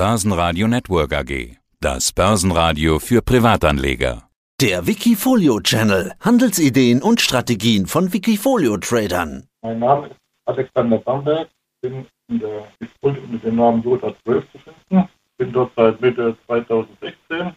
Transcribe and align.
Börsenradio 0.00 0.66
Network 0.66 1.12
AG. 1.12 1.58
Das 1.78 2.10
Börsenradio 2.10 2.98
für 2.98 3.20
Privatanleger. 3.20 4.30
Der 4.58 4.86
Wikifolio 4.86 5.60
Channel. 5.60 6.14
Handelsideen 6.20 7.02
und 7.02 7.20
Strategien 7.20 7.86
von 7.86 8.10
Wikifolio 8.10 8.78
Tradern. 8.78 9.46
Mein 9.60 9.78
Name 9.78 10.06
ist 10.06 10.16
Alexander 10.46 10.96
Bamberg. 10.96 11.50
Bin 11.82 12.06
in 12.28 12.38
der 12.38 12.66
Diskult 12.80 13.18
unter 13.18 13.46
dem 13.46 13.56
Namen 13.56 13.82
Jota 13.82 14.14
12 14.24 14.44
zu 14.52 14.58
finden. 14.60 15.06
Bin 15.36 15.52
dort 15.52 15.72
seit 15.76 16.00
Mitte 16.00 16.34
2016 16.46 17.52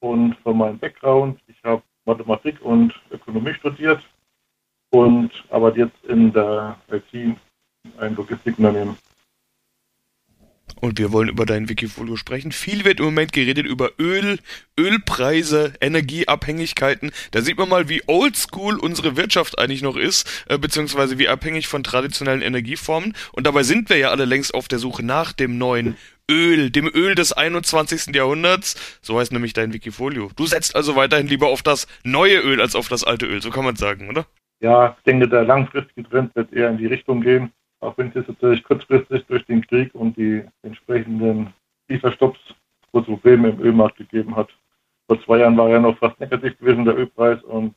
und 0.00 0.34
von 0.42 0.56
meinem 0.56 0.78
Background, 0.78 1.38
ich 1.46 1.62
habe 1.62 1.82
Mathematik 2.06 2.58
und 2.62 2.94
Ökonomie 3.10 3.52
studiert 3.52 4.00
und 4.92 5.30
arbeite 5.50 5.80
jetzt 5.80 6.04
in 6.08 6.32
der 6.32 6.74
IT 6.90 7.36
ein 7.98 8.16
Logistikunternehmen. 8.16 8.96
Und 10.80 10.98
wir 10.98 11.12
wollen 11.12 11.28
über 11.28 11.46
dein 11.46 11.68
Wikifolio 11.68 12.16
sprechen. 12.16 12.52
Viel 12.52 12.84
wird 12.84 12.98
im 12.98 13.06
Moment 13.06 13.32
geredet 13.32 13.66
über 13.66 13.90
Öl, 13.98 14.38
Ölpreise, 14.78 15.74
Energieabhängigkeiten. 15.80 17.12
Da 17.30 17.40
sieht 17.40 17.58
man 17.58 17.68
mal, 17.68 17.88
wie 17.88 18.02
oldschool 18.06 18.78
unsere 18.78 19.16
Wirtschaft 19.16 19.58
eigentlich 19.58 19.82
noch 19.82 19.96
ist, 19.96 20.44
äh, 20.48 20.58
beziehungsweise 20.58 21.18
wie 21.18 21.28
abhängig 21.28 21.68
von 21.68 21.82
traditionellen 21.82 22.42
Energieformen. 22.42 23.14
Und 23.32 23.46
dabei 23.46 23.62
sind 23.62 23.90
wir 23.90 23.96
ja 23.96 24.10
alle 24.10 24.24
längst 24.24 24.54
auf 24.54 24.68
der 24.68 24.78
Suche 24.78 25.04
nach 25.04 25.32
dem 25.32 25.58
neuen 25.58 25.96
Öl, 26.30 26.70
dem 26.70 26.88
Öl 26.92 27.14
des 27.14 27.32
21. 27.32 28.14
Jahrhunderts. 28.14 28.98
So 29.02 29.18
heißt 29.18 29.32
nämlich 29.32 29.52
dein 29.52 29.72
Wikifolio. 29.72 30.30
Du 30.36 30.46
setzt 30.46 30.74
also 30.74 30.96
weiterhin 30.96 31.26
lieber 31.26 31.48
auf 31.48 31.62
das 31.62 31.86
neue 32.02 32.38
Öl 32.38 32.60
als 32.60 32.74
auf 32.74 32.88
das 32.88 33.04
alte 33.04 33.26
Öl. 33.26 33.42
So 33.42 33.50
kann 33.50 33.64
man 33.64 33.76
sagen, 33.76 34.08
oder? 34.08 34.26
Ja, 34.60 34.96
ich 34.98 35.04
denke, 35.04 35.28
der 35.28 35.44
langfristige 35.44 36.08
Trend 36.08 36.34
wird 36.34 36.52
eher 36.52 36.70
in 36.70 36.78
die 36.78 36.86
Richtung 36.86 37.20
gehen 37.20 37.52
auch 37.82 37.98
wenn 37.98 38.08
es 38.08 38.14
jetzt 38.14 38.28
natürlich 38.28 38.62
kurzfristig 38.62 39.24
durch 39.26 39.44
den 39.46 39.66
Krieg 39.66 39.94
und 39.94 40.16
die 40.16 40.44
entsprechenden 40.62 41.52
Lieferstopps 41.88 42.38
große 42.92 43.06
Probleme 43.06 43.50
im 43.50 43.60
Ölmarkt 43.60 43.98
gegeben 44.12 44.36
hat. 44.36 44.48
Vor 45.08 45.20
zwei 45.24 45.38
Jahren 45.38 45.56
war 45.56 45.68
er 45.68 45.80
noch 45.80 45.98
fast 45.98 46.20
negativ 46.20 46.56
gewesen, 46.58 46.84
der 46.84 46.96
Ölpreis, 46.96 47.42
und 47.42 47.74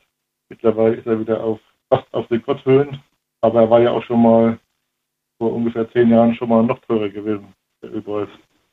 mittlerweile 0.48 0.94
ist 0.94 1.06
er 1.06 1.18
wieder 1.18 1.42
auf 1.42 1.58
fast 1.88 2.12
auf 2.12 2.30
Rekordhöhen. 2.30 3.00
Aber 3.40 3.62
er 3.62 3.70
war 3.70 3.80
ja 3.80 3.90
auch 3.90 4.02
schon 4.04 4.22
mal 4.22 4.58
vor 5.38 5.52
ungefähr 5.52 5.90
zehn 5.92 6.10
Jahren 6.10 6.34
schon 6.34 6.48
mal 6.48 6.62
noch 6.62 6.78
teurer 6.80 7.08
gewesen, 7.08 7.54
der 7.82 7.92
Ölpreis. 7.92 8.28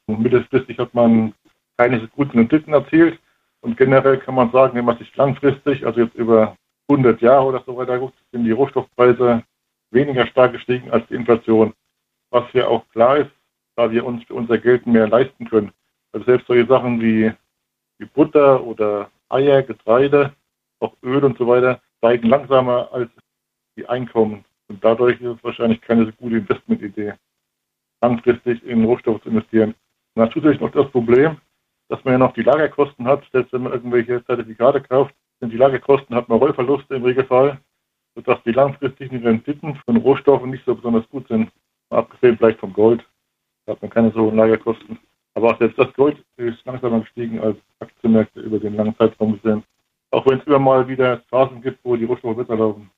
Und 0.06 0.20
mittelfristig 0.22 0.78
hat 0.78 0.94
man 0.94 1.34
keine 1.78 2.08
guten 2.10 2.38
Renditen 2.38 2.74
erzielt. 2.74 3.20
Und 3.62 3.78
generell 3.78 4.18
kann 4.18 4.36
man 4.36 4.52
sagen, 4.52 4.76
wenn 4.76 4.86
man 4.86 4.98
sich 4.98 5.16
langfristig, 5.16 5.86
also 5.86 6.02
jetzt 6.02 6.16
über 6.16 6.56
100 6.90 7.22
Jahre 7.22 7.46
oder 7.46 7.64
so 7.66 7.78
weiter 7.78 8.00
guckt, 8.00 8.18
sind 8.32 8.44
die 8.44 8.52
Rohstoffpreise 8.52 9.44
weniger 9.92 10.28
stark 10.28 10.54
gestiegen 10.54 10.92
als 10.92 11.08
die 11.08 11.16
Inflation. 11.16 11.74
Was 12.30 12.52
ja 12.54 12.68
auch 12.68 12.88
klar 12.90 13.18
ist, 13.18 13.32
da 13.76 13.90
wir 13.90 14.06
uns 14.06 14.24
für 14.26 14.34
unser 14.34 14.58
Geld 14.58 14.86
mehr 14.86 15.08
leisten 15.08 15.48
können. 15.48 15.72
Also 16.12 16.26
selbst 16.26 16.48
solche 16.48 16.68
Sachen 16.68 17.00
wie, 17.02 17.32
wie 17.98 18.06
Butter 18.06 18.64
oder 18.64 19.10
Eier, 19.30 19.64
Getreide, 19.64 20.34
auch 20.80 20.96
Öl 21.04 21.24
und 21.24 21.38
so 21.38 21.48
weiter, 21.48 21.82
steigen 21.98 22.30
langsamer 22.30 22.90
als 22.92 23.10
die 23.78 23.88
Einkommen. 23.88 24.46
Und 24.68 24.84
dadurch 24.84 25.20
ist 25.22 25.38
es 25.38 25.44
wahrscheinlich 25.44 25.82
keine 25.82 26.06
so 26.06 26.12
gute 26.14 26.38
Investmentidee, 26.38 27.14
langfristig 28.02 28.64
in 28.64 28.84
Rohstoffe 28.86 29.22
zu 29.24 29.30
investieren. 29.30 29.76
Und 30.16 30.22
dann 30.22 30.32
zusätzlich 30.32 30.62
noch 30.62 30.72
das 30.72 30.90
Problem, 30.92 31.38
dass 31.90 32.04
man 32.04 32.14
ja 32.14 32.18
noch 32.18 32.34
die 32.34 32.44
Lagerkosten 32.44 33.08
hat, 33.08 33.24
selbst 33.32 33.54
wenn 33.54 33.64
man 33.64 33.74
irgendwelche 33.74 34.24
Zertifikate 34.26 34.82
kauft, 34.82 35.14
sind 35.40 35.52
die 35.52 35.58
Lagerkosten, 35.58 36.16
hat 36.16 36.30
man 36.30 36.40
Rollverluste 36.40 36.96
im 36.96 37.04
Regelfall 37.04 37.60
sodass 38.16 38.42
die 38.44 38.52
langfristigen 38.52 39.24
Renditen 39.24 39.76
von 39.86 39.98
Rohstoffen 39.98 40.52
nicht 40.52 40.66
so 40.66 40.76
besonders 40.76 41.08
gut 41.10 41.28
sind. 41.28 41.52
Abgesehen 41.90 42.38
vielleicht 42.38 42.60
vom 42.60 42.74
Gold, 42.74 43.06
hat 43.68 43.82
man 43.82 43.92
keine 43.92 44.12
so 44.12 44.22
hohen 44.22 44.38
Lagerkosten. 44.38 45.00
Aber 45.36 45.52
auch 45.52 45.60
selbst 45.60 45.80
das 45.80 45.94
Gold 45.94 46.24
ist 46.38 46.64
langsamer 46.66 47.00
gestiegen 47.02 47.40
als 47.40 47.58
Aktienmärkte 47.80 48.40
über 48.42 48.60
den 48.60 48.76
langen 48.76 48.96
Zeitraum 48.98 49.40
gesehen. 49.42 49.64
Auch 50.12 50.26
wenn 50.28 50.40
es 50.40 50.46
immer 50.46 50.60
mal 50.60 50.88
wieder 50.88 51.22
Phasen 51.30 51.62
gibt, 51.62 51.80
wo 51.84 51.96
die 51.96 52.06
Rohstoffe 52.06 52.38
besser 52.38 52.56
laufen. 52.56 52.90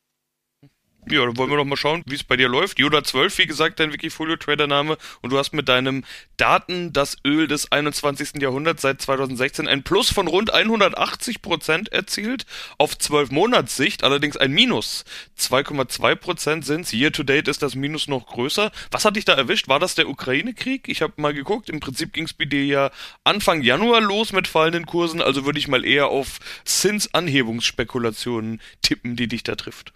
Ja, 1.07 1.23
dann 1.23 1.37
wollen 1.37 1.51
wir 1.51 1.57
doch 1.57 1.65
mal 1.65 1.77
schauen, 1.77 2.01
wie 2.07 2.15
es 2.15 2.23
bei 2.23 2.35
dir 2.35 2.49
läuft. 2.49 2.79
Yoda12, 2.79 3.37
wie 3.37 3.45
gesagt, 3.45 3.79
dein 3.79 3.93
Wikifolio-Trader-Name. 3.93 4.97
Und 5.21 5.29
du 5.29 5.37
hast 5.37 5.53
mit 5.53 5.69
deinem 5.69 6.03
Daten 6.37 6.93
das 6.93 7.17
Öl 7.23 7.47
des 7.47 7.71
21. 7.71 8.41
Jahrhunderts 8.41 8.81
seit 8.81 9.01
2016 9.01 9.67
ein 9.67 9.83
Plus 9.83 10.11
von 10.11 10.27
rund 10.27 10.51
180 10.51 11.43
Prozent 11.43 11.89
erzielt. 11.91 12.47
Auf 12.79 12.97
12 12.97 13.29
Monatssicht 13.29 14.03
allerdings 14.03 14.35
ein 14.35 14.51
Minus. 14.51 15.05
2,2 15.39 16.15
Prozent 16.15 16.65
sind's. 16.65 16.91
Year 16.91 17.11
to 17.11 17.21
date 17.21 17.47
ist 17.47 17.61
das 17.61 17.75
Minus 17.75 18.07
noch 18.07 18.25
größer. 18.25 18.71
Was 18.89 19.05
hat 19.05 19.15
dich 19.15 19.25
da 19.25 19.33
erwischt? 19.33 19.67
War 19.67 19.79
das 19.79 19.93
der 19.93 20.09
Ukraine-Krieg? 20.09 20.89
Ich 20.89 21.03
habe 21.03 21.13
mal 21.17 21.35
geguckt. 21.35 21.69
Im 21.69 21.81
Prinzip 21.81 22.13
ging's 22.13 22.33
bei 22.33 22.45
dir 22.45 22.65
ja 22.65 22.91
Anfang 23.23 23.61
Januar 23.61 24.01
los 24.01 24.33
mit 24.33 24.47
fallenden 24.47 24.87
Kursen. 24.87 25.21
Also 25.21 25.45
würde 25.45 25.59
ich 25.59 25.67
mal 25.67 25.85
eher 25.85 26.07
auf 26.07 26.39
Zinsanhebungsspekulationen 26.63 28.59
tippen, 28.81 29.15
die 29.15 29.27
dich 29.27 29.43
da 29.43 29.55
trifft. 29.55 29.93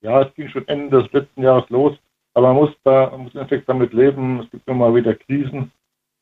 Ja, 0.00 0.22
es 0.22 0.34
ging 0.34 0.48
schon 0.48 0.66
Ende 0.68 1.02
des 1.02 1.12
letzten 1.12 1.42
Jahres 1.42 1.68
los, 1.70 1.96
aber 2.34 2.48
man 2.48 2.56
muss 2.56 2.70
da 2.84 3.10
man 3.10 3.24
muss 3.24 3.34
im 3.34 3.40
Endeffekt 3.40 3.68
damit 3.68 3.92
leben. 3.92 4.40
Es 4.40 4.50
gibt 4.50 4.68
immer 4.68 4.94
wieder 4.94 5.14
Krisen. 5.14 5.72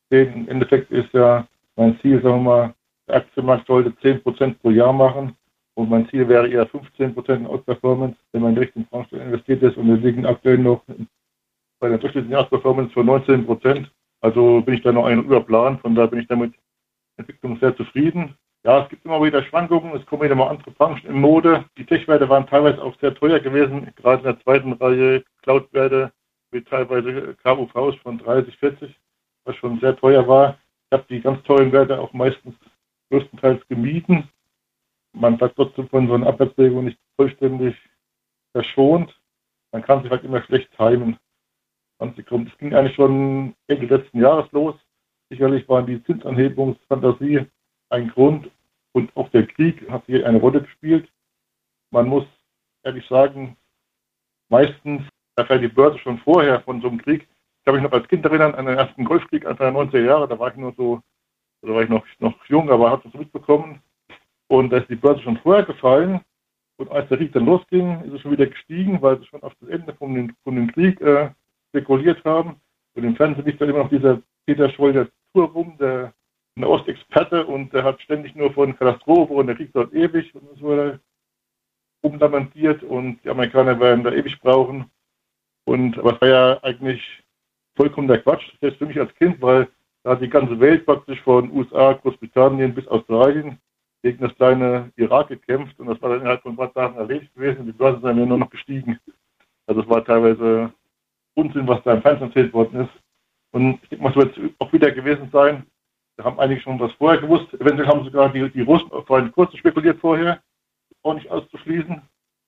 Im 0.09 0.47
Endeffekt 0.47 0.91
ist 0.91 1.13
ja 1.13 1.47
mein 1.75 1.99
Ziel, 1.99 2.21
sagen 2.21 2.37
wir 2.37 2.51
mal, 2.51 2.73
der 3.07 3.17
Aktienmarkt 3.17 3.67
sollte 3.67 3.91
10% 4.01 4.55
pro 4.61 4.69
Jahr 4.71 4.93
machen 4.93 5.35
und 5.75 5.89
mein 5.89 6.09
Ziel 6.09 6.27
wäre 6.27 6.47
eher 6.47 6.67
15% 6.67 7.45
Outperformance, 7.45 8.17
wenn 8.31 8.41
man 8.41 8.49
in 8.49 8.55
die 8.55 8.61
richtigen 8.61 8.85
Branchen 8.85 9.21
investiert 9.21 9.61
ist 9.61 9.77
und 9.77 9.87
wir 9.87 9.97
liegen 9.97 10.25
aktuell 10.25 10.57
noch 10.57 10.81
bei 11.79 11.89
der 11.89 11.99
durchschnittlichen 11.99 12.31
Jahresperformance 12.31 12.93
von 12.93 13.07
19%. 13.07 13.85
Also 14.21 14.61
bin 14.61 14.73
ich 14.73 14.81
da 14.81 14.91
noch 14.91 15.05
einen 15.05 15.25
Überplan, 15.25 15.77
von 15.79 15.93
daher 15.93 16.09
bin 16.09 16.21
ich 16.21 16.27
damit 16.27 16.53
Entwicklung 17.17 17.59
sehr 17.59 17.75
zufrieden. 17.75 18.35
Ja, 18.67 18.81
es 18.83 18.89
gibt 18.89 19.05
immer 19.05 19.23
wieder 19.23 19.41
Schwankungen, 19.43 19.95
es 19.95 20.05
kommen 20.05 20.23
wieder 20.23 20.35
mal 20.35 20.49
andere 20.49 20.71
Branchen 20.71 21.07
in 21.07 21.21
Mode. 21.21 21.63
Die 21.77 21.85
Tech-Werte 21.85 22.27
waren 22.27 22.45
teilweise 22.47 22.83
auch 22.83 22.93
sehr 22.99 23.15
teuer 23.15 23.39
gewesen, 23.39 23.93
gerade 23.95 24.17
in 24.17 24.23
der 24.25 24.41
zweiten 24.41 24.73
Reihe 24.73 25.23
Cloud-Werte 25.43 26.11
mit 26.51 26.67
teilweise 26.67 27.33
KUVs 27.45 27.95
von 28.01 28.17
30, 28.17 28.57
40, 28.57 28.93
was 29.45 29.55
schon 29.55 29.79
sehr 29.79 29.95
teuer 29.95 30.27
war. 30.27 30.57
Ich 30.85 30.97
habe 30.97 31.05
die 31.09 31.21
ganz 31.21 31.41
teuren 31.43 31.71
Werte 31.71 31.97
auch 31.97 32.11
meistens 32.11 32.55
größtenteils 33.09 33.65
gemieden. 33.69 34.27
Man 35.13 35.37
sagt 35.37 35.55
trotzdem 35.55 35.87
von 35.87 36.09
so 36.09 36.15
einer 36.15 36.27
Abwärtsbewegung 36.27 36.83
nicht 36.83 36.99
vollständig 37.15 37.73
verschont. 38.51 39.17
Man 39.71 39.81
kann 39.81 40.01
sich 40.01 40.11
halt 40.11 40.25
immer 40.25 40.43
schlecht 40.43 40.69
timen. 40.75 41.15
Das 41.99 42.13
ging 42.17 42.75
eigentlich 42.75 42.95
schon 42.95 43.55
Ende 43.67 43.85
letzten 43.85 44.19
Jahres 44.19 44.51
los. 44.51 44.75
Sicherlich 45.29 45.69
waren 45.69 45.85
die 45.85 46.03
Zinsanhebungsfantasie 46.03 47.45
ein 47.89 48.09
Grund 48.09 48.51
und 48.93 49.15
auch 49.15 49.29
der 49.29 49.45
Krieg 49.47 49.89
hat 49.89 50.03
hier 50.05 50.25
eine 50.25 50.39
Rolle 50.39 50.61
gespielt. 50.61 51.07
Man 51.91 52.07
muss 52.07 52.25
ehrlich 52.83 53.05
sagen, 53.07 53.55
meistens 54.49 55.03
erfährt 55.35 55.63
die 55.63 55.67
Börse 55.67 55.99
schon 55.99 56.17
vorher 56.19 56.61
von 56.61 56.81
so 56.81 56.87
einem 56.87 57.01
Krieg. 57.01 57.21
Ich 57.21 57.65
kann 57.65 57.75
mich 57.75 57.83
noch 57.83 57.91
als 57.91 58.07
Kind 58.07 58.25
erinnern 58.25 58.55
an 58.55 58.65
den 58.65 58.77
ersten 58.77 59.03
Golfkrieg 59.03 59.45
Anfang 59.45 59.73
der 59.73 59.83
90er 59.83 60.05
Jahre, 60.05 60.27
da 60.27 60.39
war 60.39 60.49
ich 60.49 60.57
nur 60.57 60.73
so, 60.75 61.01
da 61.61 61.73
war 61.73 61.83
ich 61.83 61.89
noch, 61.89 62.05
noch 62.19 62.45
jung, 62.45 62.69
aber 62.69 62.89
habe 62.91 63.03
das 63.03 63.13
mitbekommen. 63.13 63.81
Und 64.47 64.69
da 64.69 64.77
ist 64.77 64.89
die 64.89 64.95
Börse 64.95 65.21
schon 65.21 65.37
vorher 65.37 65.63
gefallen. 65.63 66.21
Und 66.77 66.91
als 66.91 67.09
der 67.09 67.17
Krieg 67.17 67.33
dann 67.33 67.45
losging, 67.45 68.01
ist 68.01 68.13
es 68.13 68.21
schon 68.21 68.31
wieder 68.31 68.45
gestiegen, 68.45 69.01
weil 69.01 69.19
sie 69.19 69.25
schon 69.25 69.43
auf 69.43 69.53
das 69.59 69.69
Ende 69.69 69.93
von 69.95 70.13
dem, 70.13 70.35
von 70.43 70.55
dem 70.55 70.71
Krieg 70.71 71.01
äh, 71.01 71.31
spekuliert 71.69 72.23
haben. 72.23 72.61
Und 72.95 73.03
im 73.03 73.15
Fernsehen 73.15 73.45
liegt 73.45 73.59
dann 73.59 73.69
immer 73.69 73.79
noch 73.79 73.89
dieser 73.89 74.21
Peter 74.45 74.69
Scholl 74.69 74.93
der 74.93 75.07
Tour 75.33 75.49
rum, 75.49 75.75
der 75.79 76.13
ein 76.57 76.63
Ostexperte 76.63 77.45
und 77.45 77.71
der 77.73 77.83
hat 77.83 78.01
ständig 78.01 78.35
nur 78.35 78.51
von 78.51 78.75
Katastrophe 78.75 79.33
und 79.33 79.47
der 79.47 79.55
Krieg 79.55 79.71
dort 79.73 79.93
ewig 79.93 80.33
und 80.33 80.57
so 80.59 80.97
umlamentiert 82.01 82.83
und 82.83 83.23
die 83.23 83.29
Amerikaner 83.29 83.79
werden 83.79 84.03
da 84.03 84.11
ewig 84.11 84.39
brauchen. 84.41 84.89
Und 85.65 85.97
was 85.97 86.19
war 86.21 86.27
ja 86.27 86.63
eigentlich 86.63 87.01
vollkommen 87.75 88.07
der 88.07 88.21
Quatsch, 88.21 88.43
selbst 88.59 88.77
für 88.77 88.85
mich 88.85 88.99
als 88.99 89.13
Kind, 89.15 89.41
weil 89.41 89.67
da 90.03 90.11
hat 90.11 90.21
die 90.21 90.29
ganze 90.29 90.59
Welt 90.59 90.85
praktisch 90.85 91.21
von 91.21 91.51
USA, 91.51 91.93
Großbritannien 91.93 92.73
bis 92.73 92.87
Australien 92.87 93.59
gegen 94.01 94.23
das 94.23 94.35
kleine 94.35 94.91
Irak 94.95 95.27
gekämpft 95.27 95.79
und 95.79 95.87
das 95.87 96.01
war 96.01 96.09
dann 96.09 96.21
innerhalb 96.21 96.41
von 96.41 96.53
ein 96.53 96.57
paar 96.57 96.73
Tagen 96.73 96.97
erledigt 96.97 97.33
gewesen 97.35 97.59
und 97.59 97.65
die 97.67 97.71
Börsen 97.73 98.01
sind 98.01 98.17
dann 98.17 98.27
nur 98.27 98.37
noch 98.37 98.49
gestiegen. 98.49 98.99
Also 99.67 99.81
es 99.81 99.89
war 99.89 100.03
teilweise 100.03 100.71
Unsinn, 101.35 101.67
was 101.67 101.83
da 101.83 101.93
im 101.93 102.01
Fernsehen 102.01 102.29
erzählt 102.29 102.53
worden 102.53 102.81
ist. 102.81 103.03
Und 103.51 103.79
ich 103.83 103.89
denke 103.89 104.03
mal, 104.03 104.09
es 104.09 104.15
wird 104.15 104.55
auch 104.59 104.71
wieder 104.71 104.91
gewesen 104.91 105.29
sein, 105.31 105.65
da 106.17 106.23
haben 106.23 106.39
einige 106.39 106.61
schon 106.61 106.79
was 106.79 106.91
vorher 106.93 107.21
gewusst. 107.21 107.53
Eventuell 107.53 107.87
haben 107.87 108.03
sogar 108.03 108.29
die, 108.29 108.49
die 108.49 108.61
Russen 108.61 108.91
auf 108.91 109.09
einen 109.11 109.31
Kurs 109.31 109.55
spekuliert 109.55 109.99
vorher. 109.99 110.41
Auch 111.03 111.13
nicht 111.13 111.29
auszuschließen. 111.29 112.01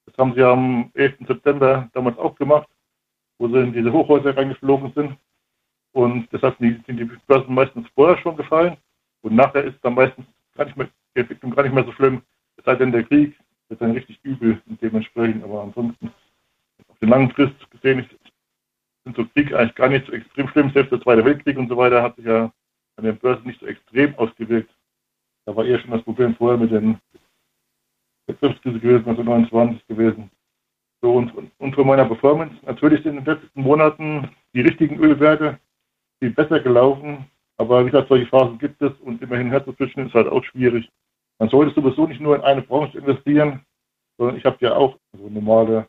Das 0.06 0.18
haben 0.18 0.34
sie 0.34 0.44
am 0.44 0.90
11. 0.96 1.28
September 1.28 1.88
damals 1.94 2.18
auch 2.18 2.36
gemacht, 2.36 2.68
wo 3.38 3.48
sie 3.48 3.60
in 3.60 3.72
diese 3.72 3.94
Hochhäuser 3.94 4.36
reingeflogen 4.36 4.92
sind. 4.94 5.18
Und 5.92 6.28
deshalb 6.32 6.58
sind 6.58 6.84
die, 6.88 7.10
Börsen 7.28 7.54
meistens 7.54 7.88
vorher 7.94 8.18
schon 8.18 8.36
gefallen. 8.36 8.76
Und 9.22 9.36
nachher 9.36 9.64
ist 9.64 9.78
dann 9.84 9.94
meistens 9.94 10.26
gar 10.56 10.66
nicht 10.66 10.76
mehr, 10.76 10.90
die 11.16 11.20
Entwicklung 11.20 11.52
gar 11.52 11.64
nicht 11.64 11.74
mehr 11.74 11.86
so 11.86 11.92
schlimm. 11.92 12.24
Es 12.58 12.66
sei 12.66 12.76
denn, 12.76 12.92
der 12.92 13.04
Krieg 13.04 13.38
wird 13.68 13.82
dann 13.82 13.92
richtig 13.92 14.20
übel 14.24 14.60
und 14.68 14.82
dementsprechend. 14.82 15.44
Aber 15.44 15.62
ansonsten, 15.62 16.12
auf 16.88 16.98
den 16.98 17.10
langen 17.10 17.30
Frist 17.32 17.54
gesehen, 17.70 18.10
sind 19.04 19.16
so 19.16 19.26
Krieg 19.26 19.54
eigentlich 19.54 19.76
gar 19.76 19.90
nicht 19.90 20.08
so 20.08 20.12
extrem 20.12 20.48
schlimm. 20.50 20.72
Selbst 20.72 20.92
der 20.92 21.02
Zweite 21.02 21.24
Weltkrieg 21.24 21.58
und 21.58 21.70
so 21.70 21.78
weiter 21.78 22.02
hat 22.02 22.16
sich 22.16 22.26
ja 22.26 22.52
an 23.00 23.06
den 23.06 23.18
Börsen 23.18 23.48
nicht 23.48 23.60
so 23.60 23.66
extrem 23.66 24.14
ausgewirkt. 24.16 24.70
Da 25.46 25.56
war 25.56 25.66
eher 25.66 25.80
schon 25.80 25.92
das 25.92 26.04
Problem 26.04 26.36
vorher 26.36 26.60
mit 26.60 26.72
den 26.72 27.00
Betriebskrise 28.28 28.80
gewesen, 28.80 29.10
1929 29.10 29.88
gewesen. 29.88 30.30
So, 31.02 31.14
und, 31.14 31.34
und 31.58 31.76
von 31.76 31.88
meiner 31.88 32.06
Performance, 32.06 32.54
natürlich 32.66 33.02
sind 33.04 33.18
in 33.18 33.24
den 33.24 33.36
letzten 33.36 33.62
Monaten 33.62 34.30
die 34.54 34.62
richtigen 34.62 35.00
Ölwerte 35.00 35.60
viel 36.20 36.32
besser 36.32 36.60
gelaufen. 36.60 37.26
Aber 37.58 37.86
wie 37.86 37.90
gesagt, 37.90 38.10
solche 38.10 38.28
Phasen 38.28 38.60
gibt 38.60 38.82
es 38.82 38.92
und 39.00 39.22
immerhin 39.22 39.50
herzuzwischen 39.50 40.08
ist 40.08 40.14
halt 40.14 40.28
auch 40.28 40.44
schwierig. 40.44 40.90
Man 41.40 41.50
sollte 41.50 41.74
sowieso 41.74 42.06
nicht 42.06 42.22
nur 42.22 42.36
in 42.36 42.42
eine 42.42 42.62
Branche 42.62 42.98
investieren, 42.98 43.66
sondern 44.18 44.36
ich 44.36 44.46
habe 44.46 44.58
ja 44.60 44.76
auch 44.76 44.98
so 45.14 45.30
normale 45.30 45.88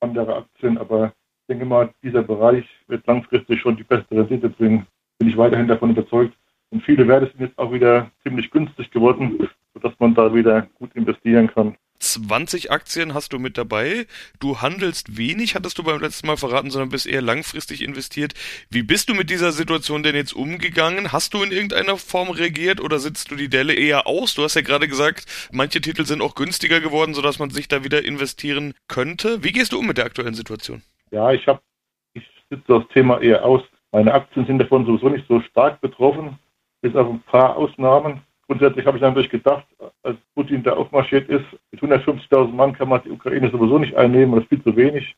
andere 0.00 0.36
Aktien, 0.36 0.76
aber 0.78 1.06
ich 1.06 1.46
denke 1.48 1.64
mal, 1.64 1.92
dieser 2.02 2.22
Bereich 2.22 2.66
wird 2.86 3.06
langfristig 3.06 3.60
schon 3.60 3.76
die 3.76 3.84
beste 3.84 4.14
Rendite 4.14 4.50
bringen. 4.50 4.86
Bin 5.20 5.28
ich 5.28 5.36
weiterhin 5.36 5.68
davon 5.68 5.90
überzeugt. 5.90 6.34
Und 6.70 6.82
viele 6.82 7.06
Werte 7.06 7.26
sind 7.26 7.40
jetzt 7.40 7.58
auch 7.58 7.72
wieder 7.72 8.10
ziemlich 8.22 8.50
günstig 8.50 8.90
geworden, 8.90 9.48
sodass 9.74 9.92
man 9.98 10.14
da 10.14 10.34
wieder 10.34 10.62
gut 10.78 10.94
investieren 10.94 11.48
kann. 11.48 11.76
20 11.98 12.70
Aktien 12.70 13.12
hast 13.12 13.34
du 13.34 13.38
mit 13.38 13.58
dabei. 13.58 14.06
Du 14.40 14.62
handelst 14.62 15.18
wenig, 15.18 15.54
hattest 15.54 15.76
du 15.76 15.82
beim 15.82 16.00
letzten 16.00 16.26
Mal 16.26 16.38
verraten, 16.38 16.70
sondern 16.70 16.88
bist 16.88 17.06
eher 17.06 17.20
langfristig 17.20 17.84
investiert. 17.84 18.32
Wie 18.70 18.82
bist 18.82 19.10
du 19.10 19.14
mit 19.14 19.28
dieser 19.28 19.52
Situation 19.52 20.02
denn 20.02 20.14
jetzt 20.14 20.32
umgegangen? 20.32 21.12
Hast 21.12 21.34
du 21.34 21.42
in 21.42 21.52
irgendeiner 21.52 21.98
Form 21.98 22.30
reagiert 22.30 22.80
oder 22.80 22.98
sitzt 22.98 23.30
du 23.30 23.36
die 23.36 23.50
Delle 23.50 23.74
eher 23.74 24.06
aus? 24.06 24.34
Du 24.34 24.42
hast 24.42 24.54
ja 24.54 24.62
gerade 24.62 24.88
gesagt, 24.88 25.26
manche 25.52 25.82
Titel 25.82 26.06
sind 26.06 26.22
auch 26.22 26.34
günstiger 26.34 26.80
geworden, 26.80 27.12
sodass 27.12 27.38
man 27.38 27.50
sich 27.50 27.68
da 27.68 27.84
wieder 27.84 28.02
investieren 28.02 28.72
könnte. 28.88 29.44
Wie 29.44 29.52
gehst 29.52 29.72
du 29.72 29.78
um 29.78 29.86
mit 29.86 29.98
der 29.98 30.06
aktuellen 30.06 30.34
Situation? 30.34 30.80
Ja, 31.10 31.30
ich 31.32 31.46
habe, 31.46 31.60
ich 32.14 32.24
sitze 32.48 32.64
das 32.66 32.88
Thema 32.94 33.20
eher 33.20 33.44
aus. 33.44 33.62
Meine 33.92 34.14
Aktien 34.14 34.46
sind 34.46 34.58
davon 34.58 34.86
sowieso 34.86 35.08
nicht 35.08 35.26
so 35.26 35.40
stark 35.40 35.80
betroffen, 35.80 36.38
bis 36.80 36.94
auf 36.94 37.08
ein 37.08 37.22
paar 37.22 37.56
Ausnahmen. 37.56 38.22
Grundsätzlich 38.46 38.86
habe 38.86 38.96
ich 38.96 39.02
natürlich 39.02 39.30
gedacht, 39.30 39.64
als 40.02 40.16
Putin 40.34 40.62
da 40.62 40.72
aufmarschiert 40.72 41.28
ist, 41.28 41.44
mit 41.70 41.80
150.000 41.80 42.52
Mann 42.52 42.72
kann 42.72 42.88
man 42.88 43.02
die 43.02 43.10
Ukraine 43.10 43.50
sowieso 43.50 43.78
nicht 43.78 43.94
einnehmen, 43.96 44.34
das 44.34 44.44
ist 44.44 44.48
viel 44.48 44.62
zu 44.62 44.76
wenig. 44.76 45.16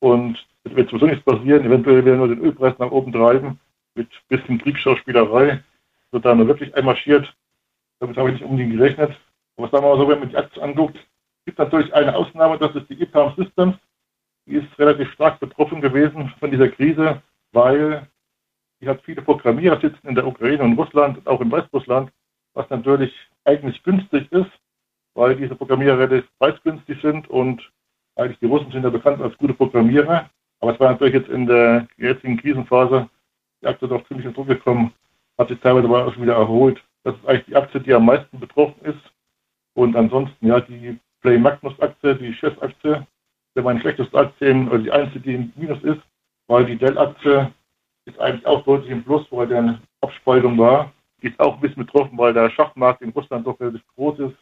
Und 0.00 0.46
es 0.64 0.74
wird 0.74 0.90
sowieso 0.90 1.06
nichts 1.06 1.24
passieren, 1.24 1.64
eventuell 1.64 2.04
werden 2.04 2.20
wir 2.20 2.28
den 2.28 2.44
Ölpreis 2.44 2.78
nach 2.78 2.90
oben 2.90 3.12
treiben, 3.12 3.58
mit 3.94 4.08
ein 4.08 4.36
bisschen 4.36 4.58
Kriegsschauspielerei, 4.58 5.62
wird 6.10 6.24
da 6.24 6.34
nur 6.34 6.48
wirklich 6.48 6.74
einmarschiert. 6.74 7.32
Damit 8.00 8.16
habe 8.16 8.30
ich 8.30 8.40
nicht 8.40 8.44
unbedingt 8.44 8.72
gerechnet. 8.72 9.18
Aber 9.56 9.68
sagen 9.68 9.84
wir 9.84 9.90
mal 9.90 9.98
so, 9.98 10.08
wenn 10.08 10.20
man 10.20 10.28
die 10.28 10.36
Aktie 10.36 10.62
anguckt, 10.62 10.98
gibt 11.44 11.58
natürlich 11.58 11.92
eine 11.94 12.14
Ausnahme, 12.14 12.58
das 12.58 12.74
ist 12.74 12.88
die 12.88 13.00
EPAM 13.00 13.34
Systems. 13.36 13.76
Die 14.46 14.54
ist 14.54 14.78
relativ 14.78 15.12
stark 15.12 15.38
betroffen 15.40 15.80
gewesen 15.80 16.32
von 16.40 16.50
dieser 16.50 16.68
Krise, 16.68 17.22
weil 17.52 18.06
die 18.80 18.88
hat 18.88 19.02
viele 19.02 19.22
Programmierer 19.22 19.80
sitzen 19.80 20.08
in 20.08 20.14
der 20.14 20.26
Ukraine 20.26 20.62
und 20.64 20.78
Russland 20.78 21.18
und 21.18 21.26
auch 21.28 21.40
in 21.40 21.50
Weißrussland 21.50 22.10
was 22.54 22.68
natürlich 22.70 23.12
eigentlich 23.44 23.82
günstig 23.82 24.30
ist, 24.30 24.50
weil 25.14 25.36
diese 25.36 25.54
Programmierer 25.54 25.98
relativ 25.98 26.28
preisgünstig 26.38 27.00
sind 27.00 27.28
und 27.28 27.70
eigentlich 28.16 28.38
die 28.40 28.46
Russen 28.46 28.70
sind 28.72 28.84
ja 28.84 28.90
bekannt 28.90 29.22
als 29.22 29.36
gute 29.38 29.54
Programmierer. 29.54 30.28
Aber 30.60 30.74
es 30.74 30.80
war 30.80 30.92
natürlich 30.92 31.14
jetzt 31.14 31.28
in 31.28 31.46
der 31.46 31.88
jetzigen 31.96 32.36
Krisenphase 32.36 33.08
die 33.62 33.66
Aktie 33.66 33.88
doch 33.88 34.06
ziemlich 34.06 34.26
in 34.26 34.34
Druck 34.34 34.48
gekommen, 34.48 34.92
hat 35.38 35.48
sich 35.48 35.58
teilweise 35.60 35.86
aber 35.86 36.06
auch 36.06 36.12
schon 36.12 36.22
wieder 36.22 36.36
erholt. 36.36 36.82
Das 37.04 37.16
ist 37.16 37.26
eigentlich 37.26 37.46
die 37.46 37.56
Aktie, 37.56 37.80
die 37.80 37.94
am 37.94 38.06
meisten 38.06 38.38
betroffen 38.38 38.84
ist. 38.84 39.12
Und 39.74 39.96
ansonsten, 39.96 40.46
ja, 40.46 40.60
die 40.60 40.98
Play 41.20 41.38
Magnus 41.38 41.78
Aktie, 41.80 42.14
die 42.16 42.34
Chefaktie, 42.34 43.06
der 43.56 43.62
meine 43.62 43.80
schlechteste 43.80 44.16
Aktie, 44.16 44.66
oder 44.66 44.78
die 44.78 44.92
einzige, 44.92 45.20
die 45.20 45.34
im 45.34 45.52
Minus 45.56 45.82
ist, 45.82 46.02
weil 46.52 46.66
die 46.66 46.76
Dell-Aktie 46.76 47.52
ist 48.04 48.20
eigentlich 48.20 48.46
auch 48.46 48.64
deutlich 48.64 48.90
im 48.90 49.04
Plus, 49.04 49.26
weil 49.30 49.48
der 49.48 49.58
eine 49.58 49.82
Abspaltung 50.00 50.58
war 50.58 50.92
ist 51.22 51.38
auch 51.40 51.54
ein 51.54 51.60
bisschen 51.60 51.84
betroffen, 51.84 52.18
weil 52.18 52.34
der 52.34 52.50
Schachmarkt 52.50 53.02
in 53.02 53.10
Russland 53.10 53.46
doch 53.46 53.58
relativ 53.60 53.86
groß 53.94 54.18
ist. 54.18 54.36